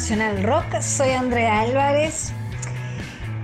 [0.00, 0.80] Nacional Rock.
[0.80, 2.32] Soy Andrea Álvarez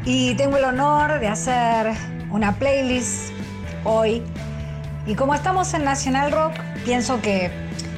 [0.07, 1.93] y tengo el honor de hacer
[2.31, 3.31] una playlist
[3.85, 4.23] hoy.
[5.07, 6.55] Y como estamos en Nacional Rock,
[6.87, 7.51] pienso que,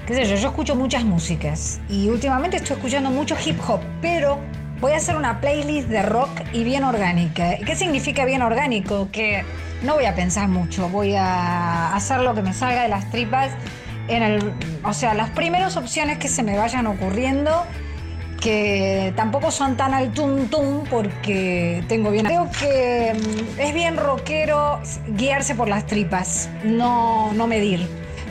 [0.09, 4.41] qué sé yo, yo escucho muchas músicas y últimamente estoy escuchando mucho hip hop, pero
[4.81, 7.59] voy a hacer una playlist de rock y bien orgánica.
[7.65, 9.09] ¿Qué significa bien orgánico?
[9.13, 9.45] Que
[9.85, 13.53] no voy a pensar mucho, voy a hacer lo que me salga de las tripas
[14.85, 17.65] o sea, las primeras opciones que se me vayan ocurriendo,
[18.41, 20.49] que tampoco son tan al tum
[20.91, 22.27] porque tengo bien.
[22.27, 27.87] Creo que mm, es bien rockero guiarse por las tripas, no, no medir.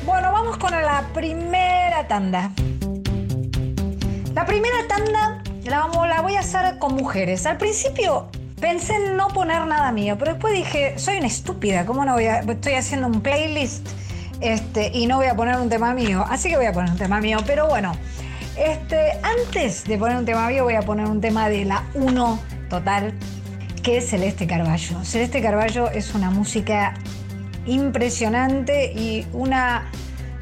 [0.06, 2.52] Bueno, vamos con la primera tanda.
[4.34, 7.46] La primera tanda la, la voy a hacer con mujeres.
[7.46, 12.06] Al principio pensé en no poner nada mío, pero después dije, soy una estúpida, ¿cómo
[12.06, 13.88] no voy a, estoy haciendo un playlist
[14.42, 16.26] este, y no voy a poner un tema mío?
[16.30, 17.92] Así que voy a poner un tema mío, pero bueno,
[18.58, 22.40] este, antes de poner un tema mío voy a poner un tema de la 1
[22.70, 23.14] total,
[23.84, 25.04] que es Celeste Carballo.
[25.04, 26.94] Celeste Carballo es una música
[27.66, 29.90] impresionante y una,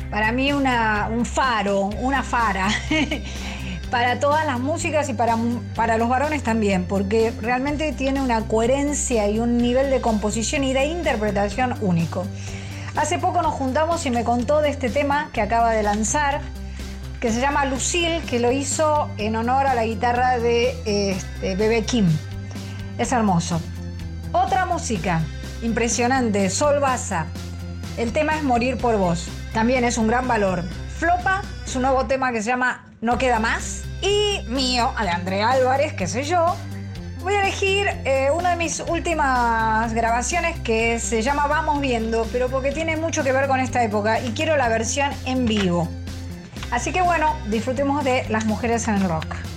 [0.10, 2.68] para mí, una, un faro, una fara.
[3.92, 5.38] para todas las músicas y para,
[5.76, 10.74] para los varones también, porque realmente tiene una coherencia y un nivel de composición y
[10.74, 12.26] de interpretación único.
[12.96, 16.42] Hace poco nos juntamos y me contó de este tema que acaba de lanzar,
[17.20, 21.84] que se llama Lucille, que lo hizo en honor a la guitarra de este, Bebe
[21.84, 22.08] Kim.
[22.98, 23.62] Es hermoso.
[24.32, 25.22] Otra música
[25.62, 27.28] impresionante, Sol Baza.
[27.98, 29.28] El tema es Morir por Vos.
[29.54, 30.64] También es un gran valor.
[30.98, 33.84] Flopa, su nuevo tema que se llama No Queda Más.
[34.02, 34.94] Y mío,
[35.26, 36.56] de Álvarez, que soy yo.
[37.22, 42.50] Voy a elegir eh, una de mis últimas grabaciones que se llama Vamos Viendo, pero
[42.50, 45.90] porque tiene mucho que ver con esta época y quiero la versión en vivo.
[46.72, 49.55] Así que bueno, disfrutemos de Las Mujeres en Rock.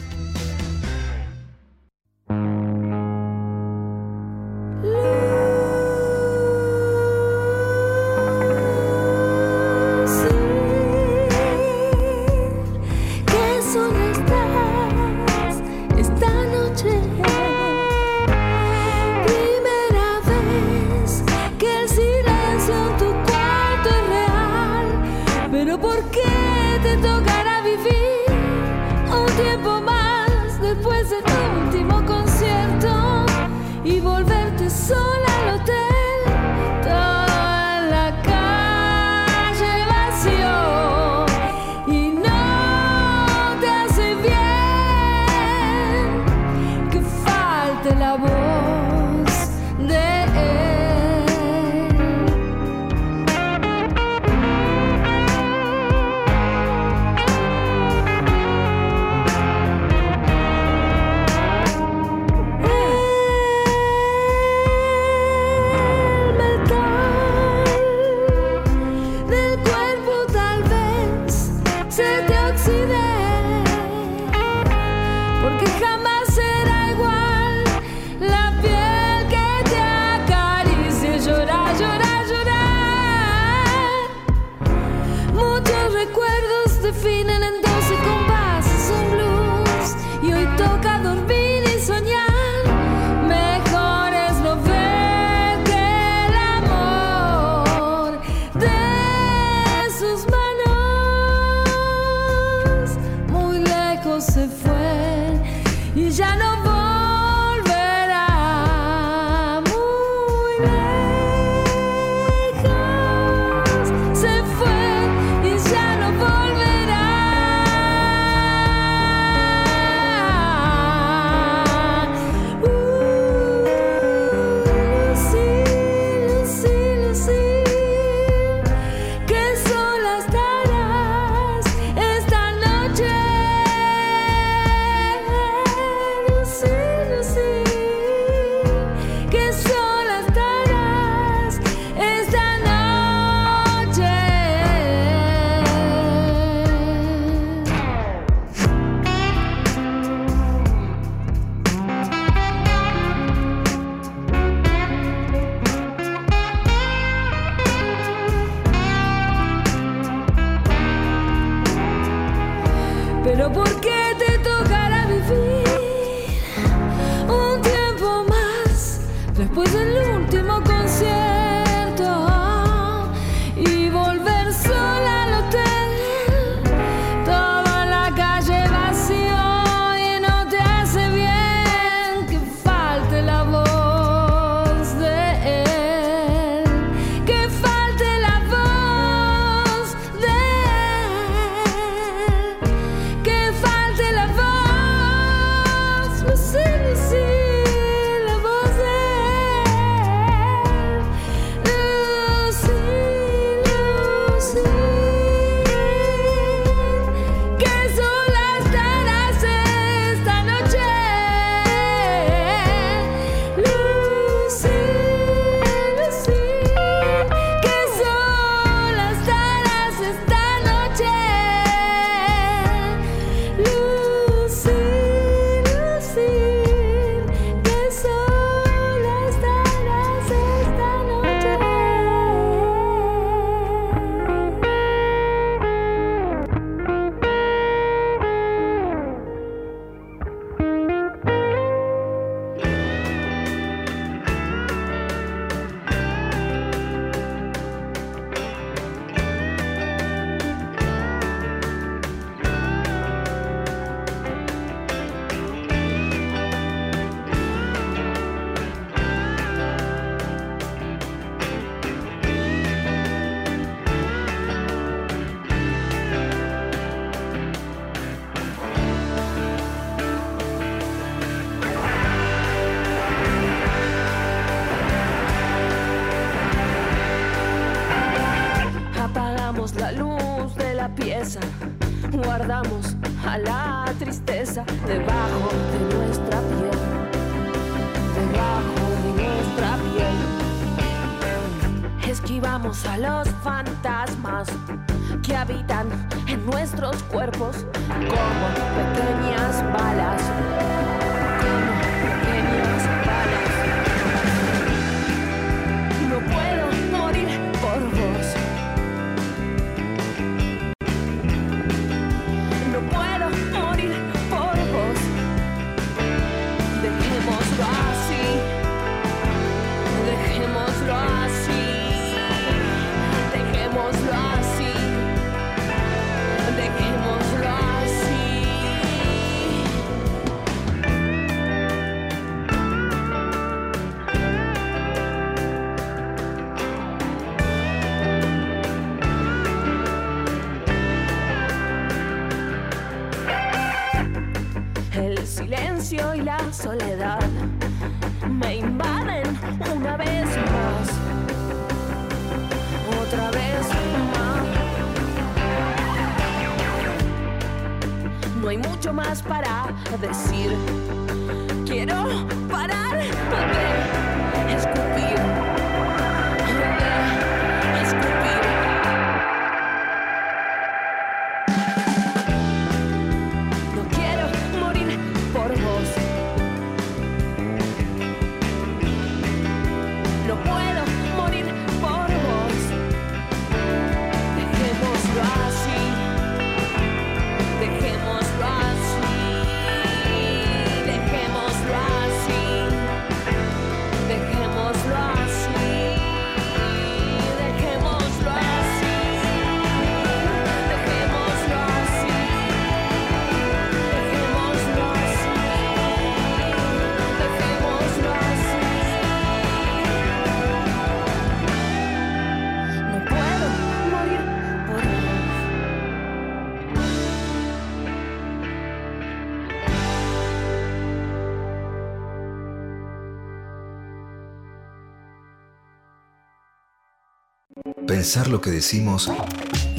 [428.09, 429.13] Pensar lo que decimos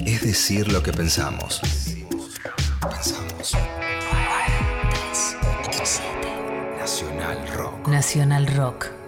[0.05, 1.59] es decir lo que pensamos.
[2.79, 3.55] Pensamos.
[6.79, 7.88] Nacional Rock.
[7.88, 8.99] Nacional Rock.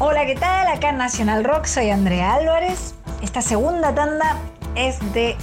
[0.00, 0.68] Hola, ¿qué tal?
[0.68, 4.36] Acá en Nacional Rock soy Andrea Álvarez esta segunda tanda
[4.76, 5.36] es de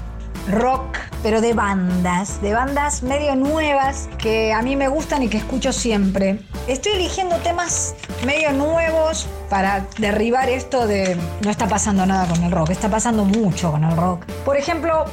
[0.49, 5.37] rock, pero de bandas, de bandas medio nuevas que a mí me gustan y que
[5.37, 6.39] escucho siempre.
[6.67, 7.95] Estoy eligiendo temas
[8.25, 13.25] medio nuevos para derribar esto de no está pasando nada con el rock, está pasando
[13.25, 14.25] mucho con el rock.
[14.45, 15.05] Por ejemplo,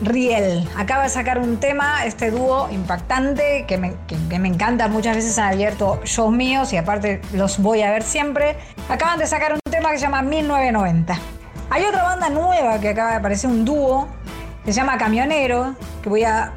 [0.00, 4.88] Riel acaba de sacar un tema, este dúo impactante que me, que- me encanta.
[4.88, 8.56] Muchas veces han abierto shows míos y aparte los voy a ver siempre.
[8.88, 11.18] Acaban de sacar un tema que se llama 1990.
[11.70, 14.08] Hay otra banda nueva que acaba de aparecer, un dúo,
[14.64, 16.52] que se llama Camionero, que voy a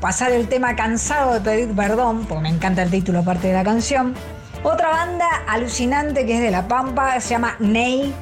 [0.00, 3.64] pasar el tema cansado de pedir perdón, porque me encanta el título aparte de la
[3.64, 4.14] canción.
[4.62, 8.12] Otra banda alucinante que es de La Pampa, se llama Ney,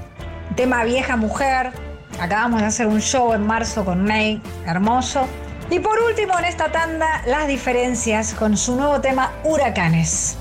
[0.54, 1.72] tema Vieja Mujer.
[2.20, 5.26] Acabamos de hacer un show en marzo con Ney, hermoso.
[5.70, 10.37] Y por último en esta tanda, las diferencias con su nuevo tema Huracanes.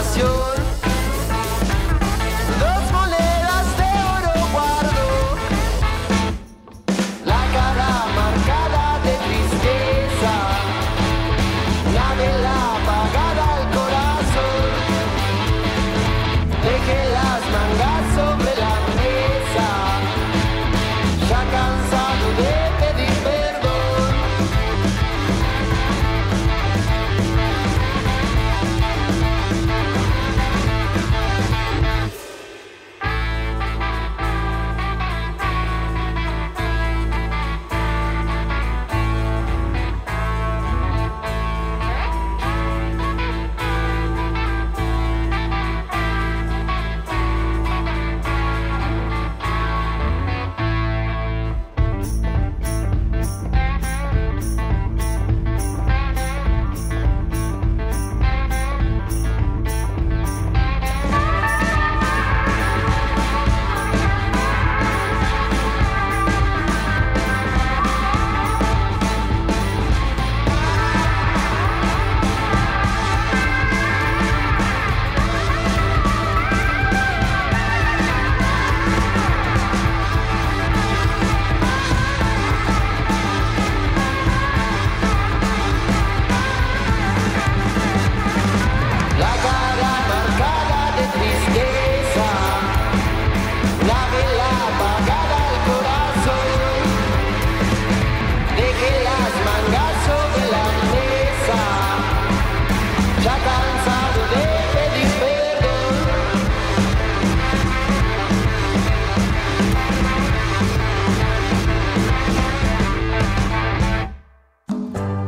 [0.00, 0.73] estación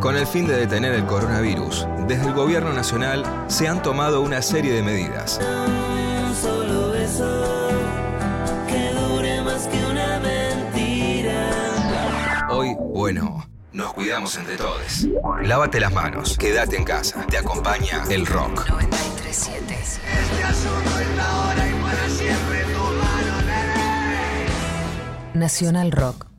[0.06, 4.40] Con el fin de detener el coronavirus, desde el gobierno nacional se han tomado una
[4.40, 5.40] serie de medidas.
[6.40, 7.68] Solo eso
[8.68, 11.40] que dure más que una mentira.
[12.50, 15.08] Hoy, bueno, nos cuidamos entre todos.
[15.42, 17.26] Lávate las manos, quédate en casa.
[17.26, 18.64] Te acompaña el rock.
[18.68, 19.76] 937.
[25.34, 26.35] Nacional Rock.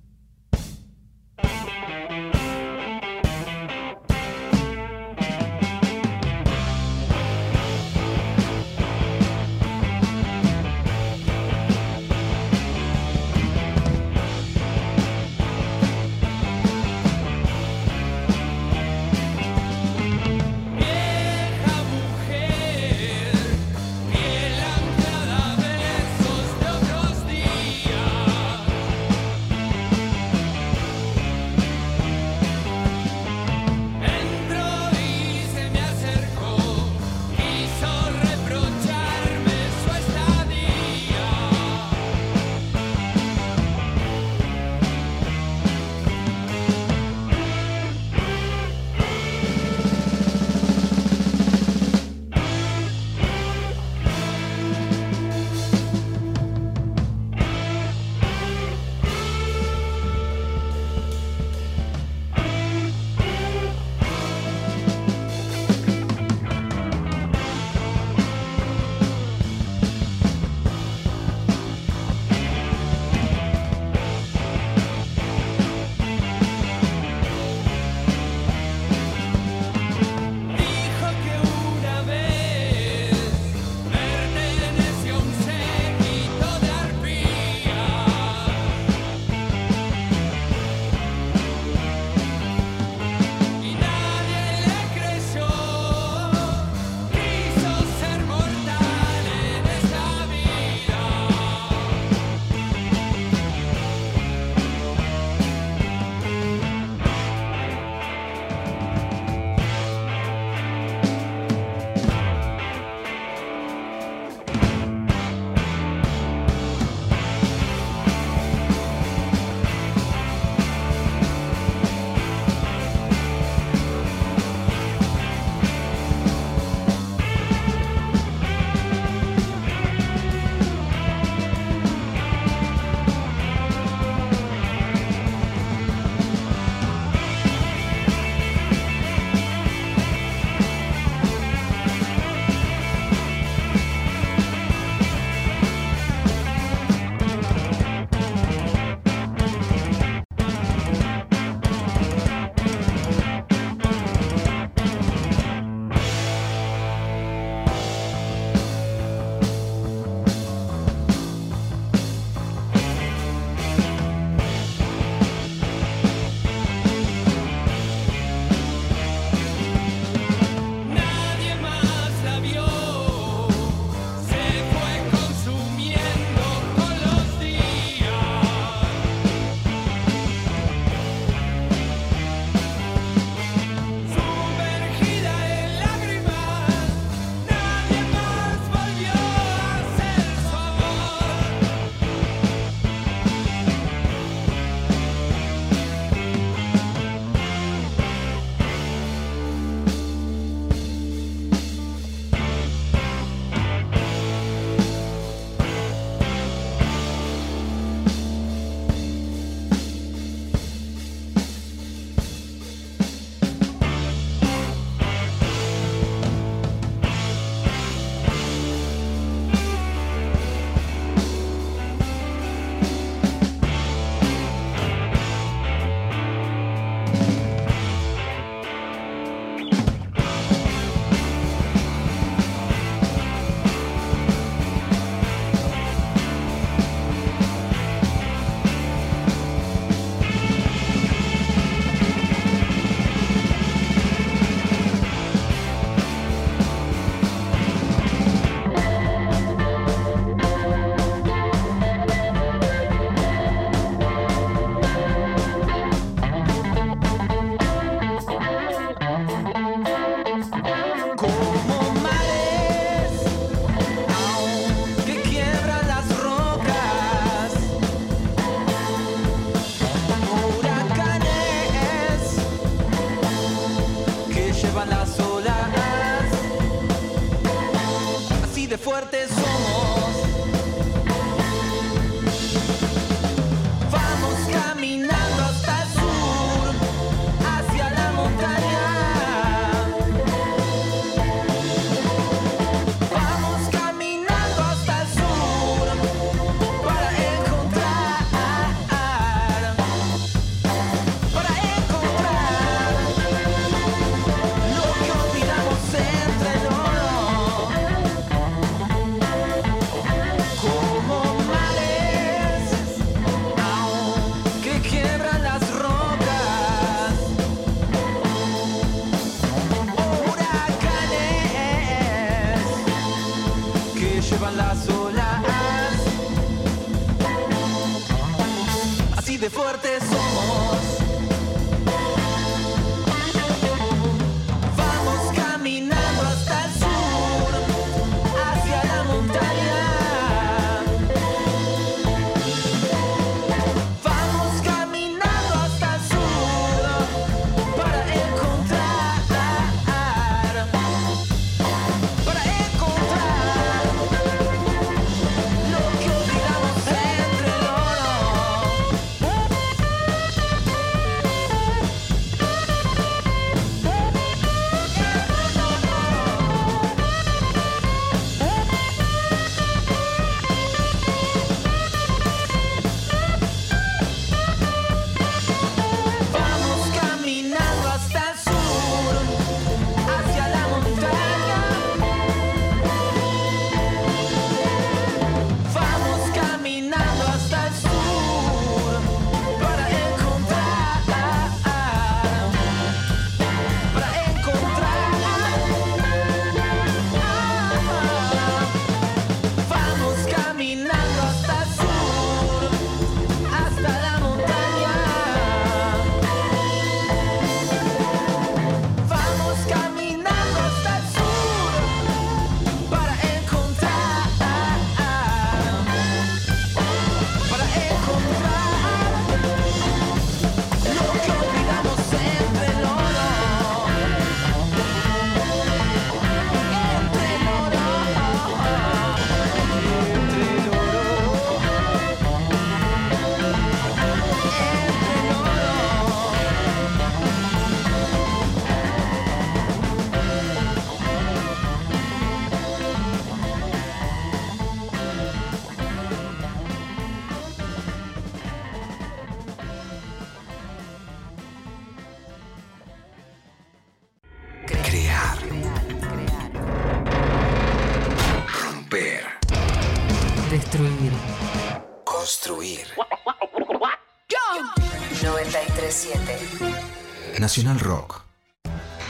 [467.58, 468.22] Nacional Rock.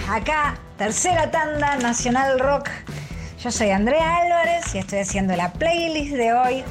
[0.10, 2.70] Acá, tercera tanda Nacional Rock.
[3.44, 6.64] Yo soy Andrea Álvarez y estoy haciendo la playlist de hoy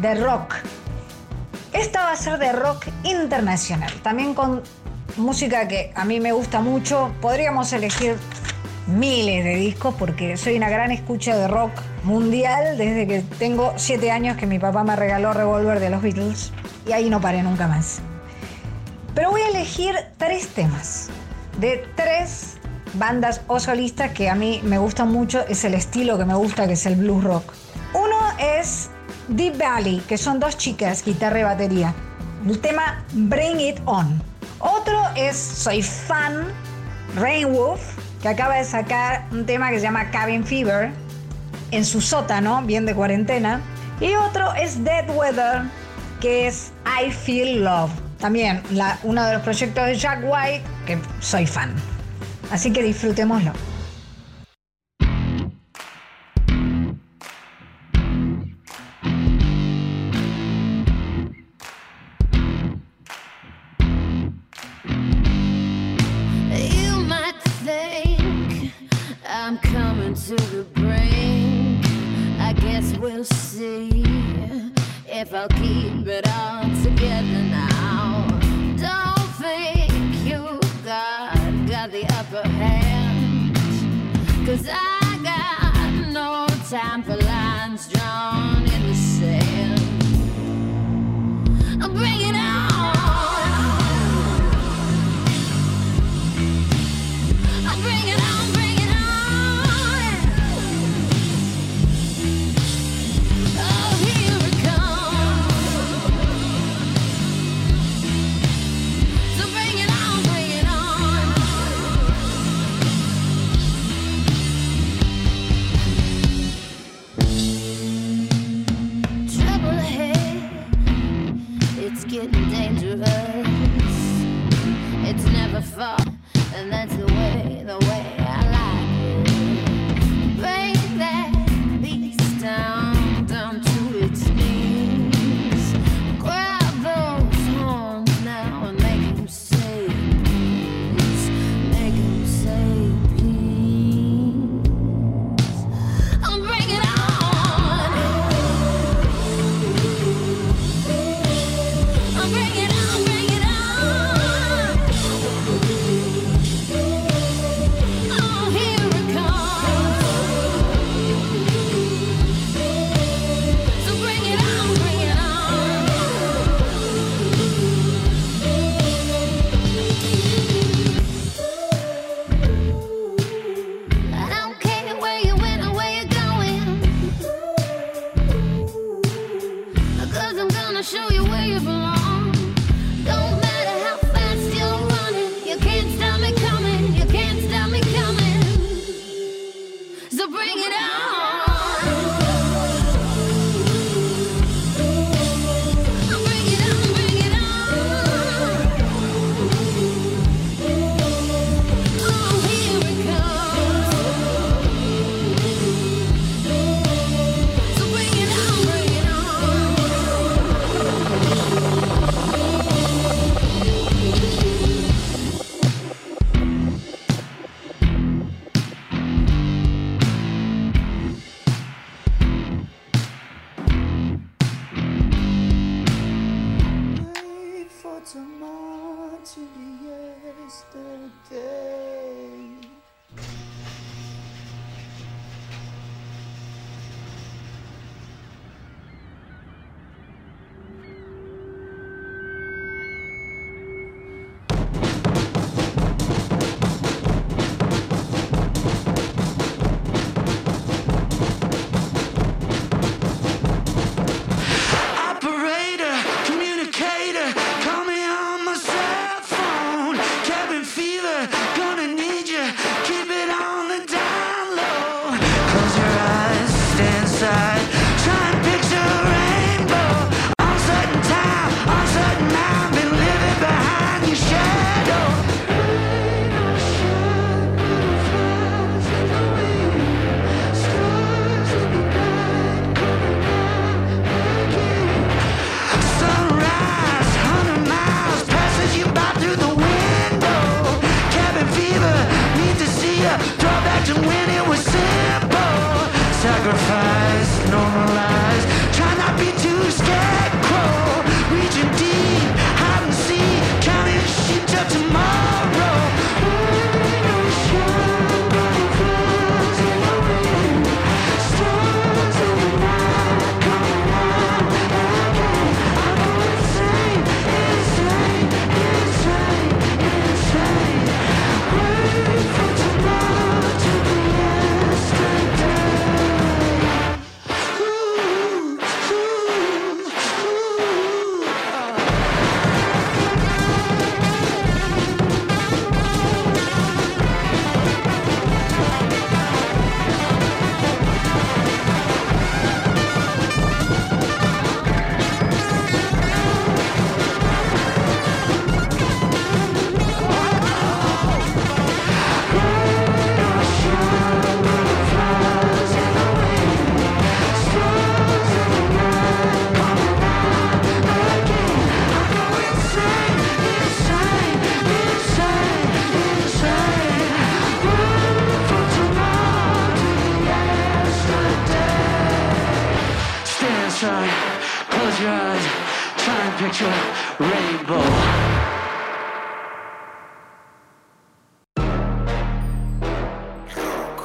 [0.00, 0.54] de rock.
[1.74, 4.62] Esta va a ser de rock internacional, también con
[5.18, 7.12] música que a mí me gusta mucho.
[7.20, 8.16] Podríamos elegir
[8.86, 11.72] miles de discos porque soy una gran escucha de rock
[12.04, 16.52] mundial desde que tengo siete años que mi papá me regaló Revolver de los Beatles
[16.86, 18.00] y ahí no paré nunca más.
[19.14, 21.08] Pero voy a elegir tres temas
[21.58, 22.56] de tres
[22.94, 26.66] bandas o solistas que a mí me gustan mucho, es el estilo que me gusta,
[26.66, 27.52] que es el blues rock.
[27.94, 28.88] Uno es
[29.28, 31.94] Deep Valley, que son dos chicas, guitarra y batería.
[32.46, 34.20] El tema Bring It On.
[34.58, 36.46] Otro es Soy Fan,
[37.16, 37.80] Rainwolf,
[38.22, 40.90] que acaba de sacar un tema que se llama Cabin Fever
[41.70, 43.60] en su sótano, bien de cuarentena.
[44.00, 45.62] Y otro es Dead Weather,
[46.20, 47.90] que es I Feel Love.
[48.22, 48.62] También
[49.02, 51.74] uno de los proyectos de Jack White, que soy fan.
[52.52, 53.52] Así que disfrutémoslo.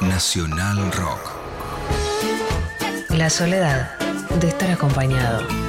[0.10, 1.32] Nacional Rock.
[3.10, 3.97] La soledad
[4.39, 5.66] de estar acompañado.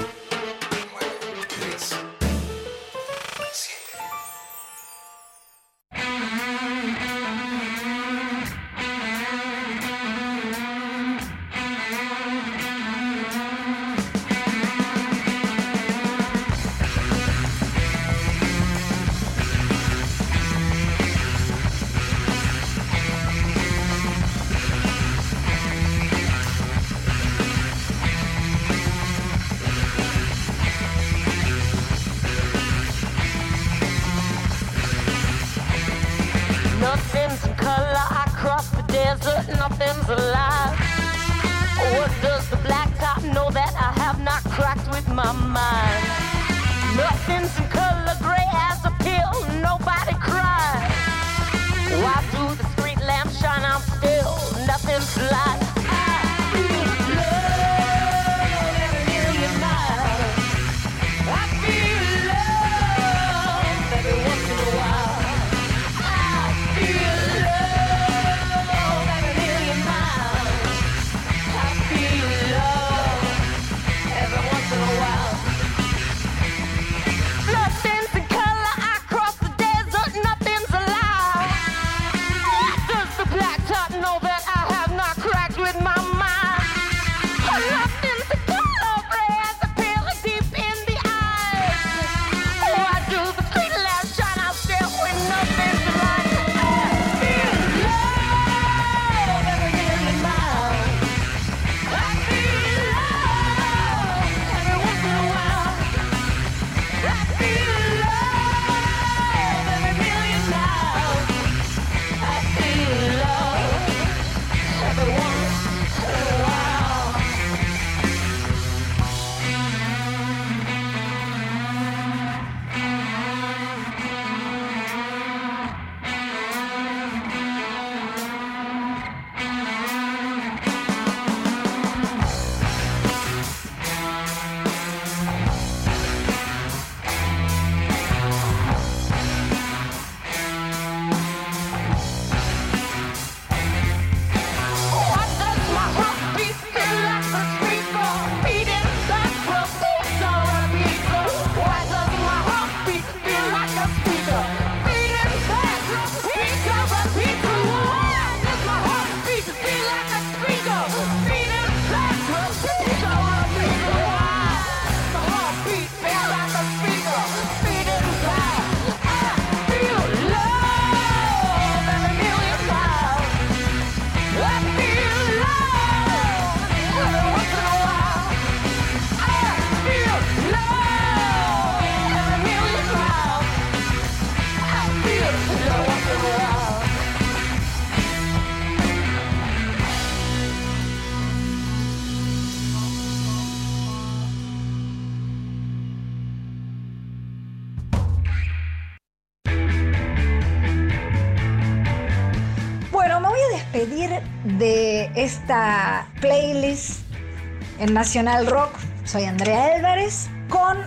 [207.99, 208.79] Nacional Rock.
[209.03, 210.79] Soy Andrea Álvarez con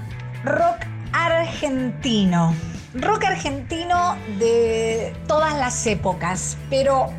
[0.45, 0.77] rock
[1.11, 2.55] argentino.
[2.93, 7.11] Rock argentino de todas las épocas, pero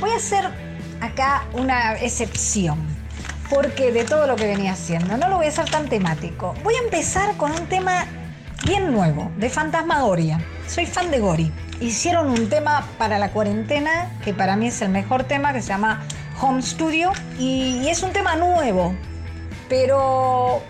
[0.00, 0.44] voy a hacer
[1.00, 2.78] acá una excepción.
[3.48, 6.54] Porque de todo lo que venía haciendo, no lo voy a hacer tan temático.
[6.62, 8.04] Voy a empezar con un tema
[8.66, 10.44] bien nuevo, de Fantasmagoria.
[10.68, 11.50] Soy fan de Gori.
[11.80, 15.68] Hicieron un tema para la cuarentena, que para mí es el mejor tema, que se
[15.68, 16.02] llama
[16.40, 17.12] Home Studio.
[17.38, 18.94] Y, es un tema nuevo,
[19.68, 20.62] pero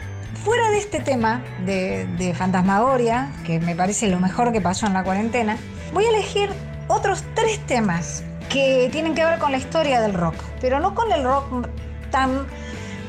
[0.45, 4.93] fuera de este tema de, de Fantasmagoria, que me parece lo mejor que pasó en
[4.93, 5.57] la cuarentena,
[5.93, 6.51] voy a elegir
[6.89, 11.11] otros tres temas que tienen que ver con la historia del rock, pero no con
[11.13, 11.69] el rock
[12.11, 12.47] tan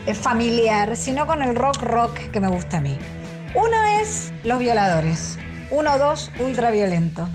[0.05, 2.97] eh, familiar, sino con el rock rock que me gusta a mí.
[3.53, 5.37] Uno es Los Violadores,
[5.71, 7.27] uno, dos, Ultraviolento.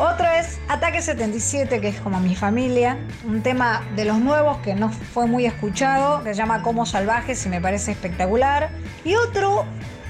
[0.00, 4.74] Otro es Ataque 77, que es como mi familia, un tema de los nuevos que
[4.74, 8.70] no fue muy escuchado, que se llama Como Salvajes y me parece espectacular.
[9.04, 9.66] Y otro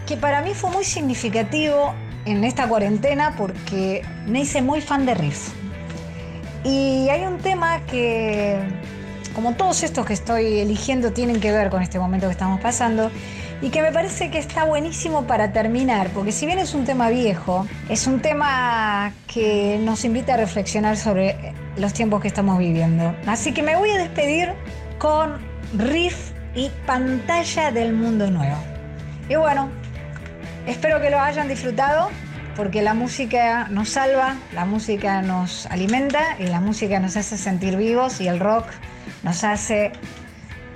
[0.07, 1.93] que para mí fue muy significativo
[2.25, 5.49] en esta cuarentena porque me hice muy fan de Riff.
[6.63, 8.61] Y hay un tema que,
[9.35, 13.11] como todos estos que estoy eligiendo, tienen que ver con este momento que estamos pasando
[13.63, 17.11] y que me parece que está buenísimo para terminar, porque si bien es un tema
[17.11, 23.15] viejo, es un tema que nos invita a reflexionar sobre los tiempos que estamos viviendo.
[23.27, 24.53] Así que me voy a despedir
[24.99, 25.39] con
[25.77, 28.57] Riff y Pantalla del Mundo Nuevo.
[29.29, 29.69] Y bueno,
[30.67, 32.11] espero que lo hayan disfrutado
[32.57, 37.77] porque la música nos salva, la música nos alimenta y la música nos hace sentir
[37.77, 38.67] vivos y el rock
[39.23, 39.93] nos hace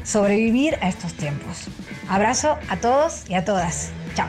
[0.03, 1.69] sobrevivir a estos tiempos.
[2.09, 3.93] Abrazo a todos y a todas.
[4.15, 4.29] Chao.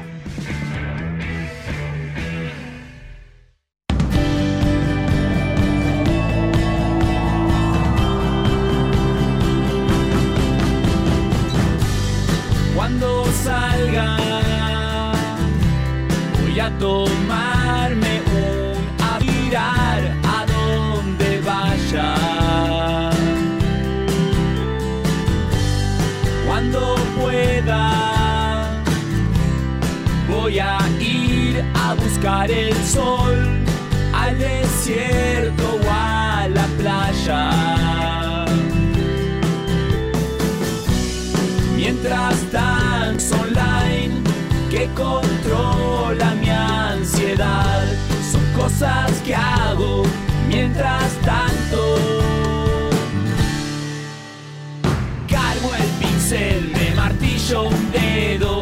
[12.76, 14.18] Cuando salga,
[16.42, 18.15] voy a tomarme
[32.26, 33.38] el sol
[34.12, 38.46] al desierto o a la playa.
[41.76, 44.24] Mientras danzo online
[44.72, 47.86] que controla mi ansiedad.
[48.32, 50.04] Son cosas que hago
[50.48, 51.80] mientras tanto.
[55.28, 58.55] Cargo el pincel, me martillo un dedo,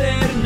[0.00, 0.39] ser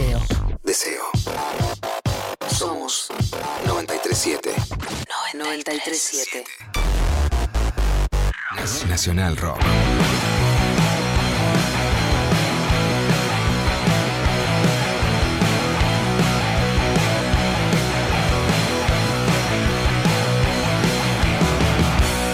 [0.00, 0.20] deseo.
[0.62, 1.04] Deseo.
[2.48, 3.08] Somos
[3.66, 4.54] 937
[5.34, 6.44] 937.
[8.88, 9.60] Nacional Rock.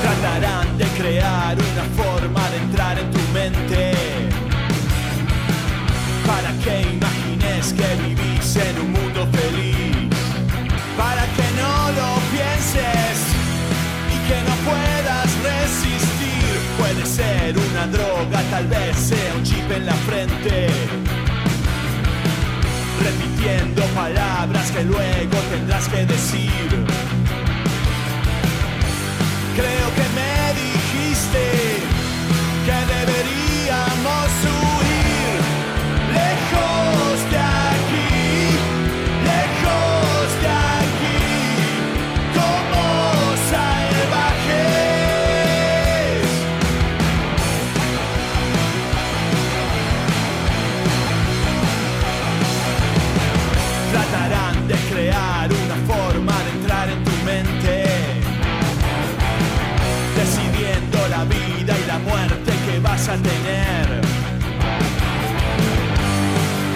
[0.03, 3.93] Tratarán de crear una forma de entrar en tu mente
[6.27, 7.16] Para que
[7.73, 10.09] que vivís en un mundo feliz.
[10.97, 13.17] Para que no lo pienses
[14.15, 16.53] y que no puedas resistir.
[16.79, 20.69] Puede ser una droga, tal vez sea un chip en la frente.
[23.07, 26.69] Repitiendo palabras que luego tendrás que decir.
[29.57, 30.06] Creo que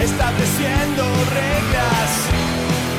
[0.01, 2.11] Estableciendo reglas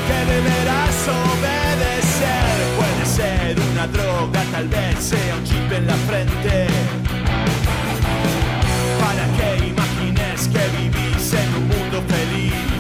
[0.07, 2.55] que deberás obedecer.
[2.79, 6.67] Puede ser una droga, tal vez sea un chip en la frente.
[9.01, 12.72] Para que imagines que vivís en un mundo feliz.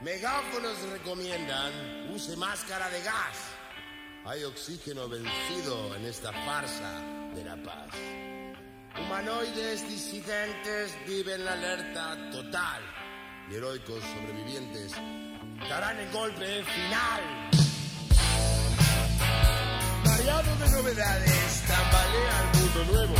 [0.00, 1.72] Megáfonos recomiendan
[2.14, 3.36] use máscara de gas.
[4.24, 7.00] Hay oxígeno vencido en esta farsa
[7.34, 7.90] de la paz.
[8.98, 12.82] Humanoides disidentes viven la alerta total
[13.50, 14.92] y heroicos sobrevivientes
[15.68, 17.50] darán el golpe final.
[20.04, 23.14] Variado de novedades, tambalea el mundo nuevo.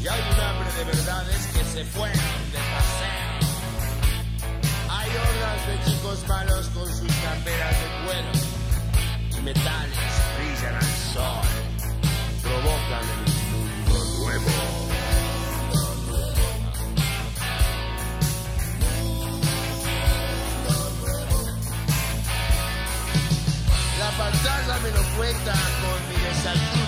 [0.00, 3.25] Y hay un hambre de verdades que se fueron de paseo.
[5.18, 8.32] Hordas de chicos malos con sus camperas de cuero.
[9.42, 11.46] Metales brillan al sol.
[12.42, 14.52] Provocan el mundo nuevo.
[23.98, 26.85] La pantalla me lo cuenta con mi desayuno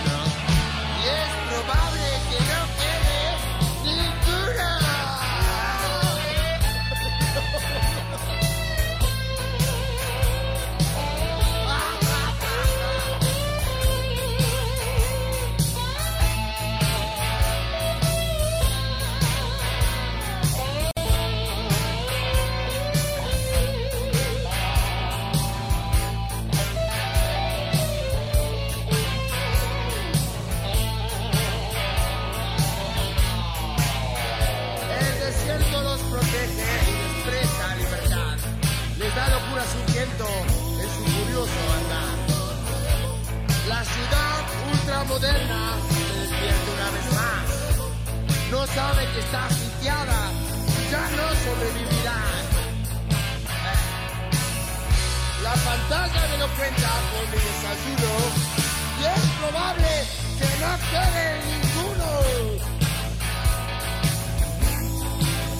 [44.99, 47.47] ultramoderna se despierta una vez más.
[48.51, 50.33] No sabe que está sitiada
[50.67, 52.21] y ya no sobrevivirá.
[55.43, 58.13] La pantalla me lo cuenta con mi desayuno
[58.99, 59.91] y es probable
[60.39, 62.11] que no quede ninguno.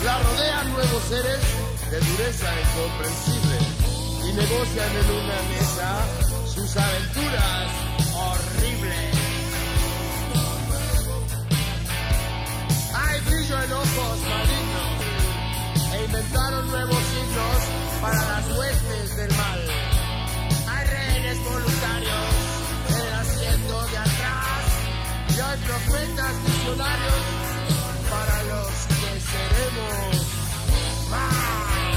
[0.05, 1.43] La rodean nuevos seres
[1.91, 3.59] de dureza incomprensible
[4.25, 5.89] y negocian en una mesa
[6.55, 7.88] sus aventuras
[13.51, 15.01] En ojos malignos
[15.95, 17.61] e inventaron nuevos signos
[18.03, 19.61] para las huestes del mal.
[20.69, 22.35] Hay rehenes voluntarios
[22.91, 24.65] en el asiento de atrás
[25.35, 27.25] y hay profetas visionarios
[28.11, 30.27] para los que seremos
[31.09, 31.89] más.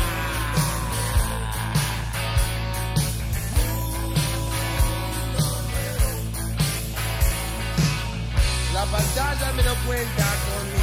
[8.73, 10.80] La pantalla me lo cuenta con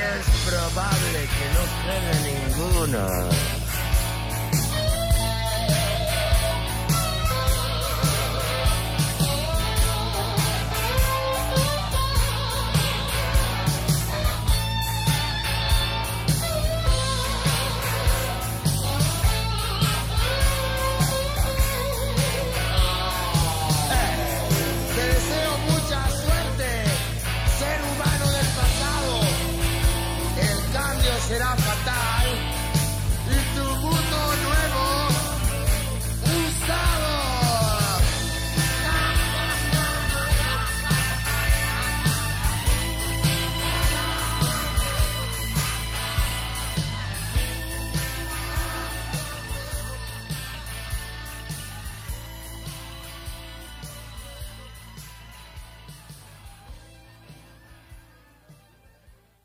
[0.00, 3.59] es probable que no quede ninguno.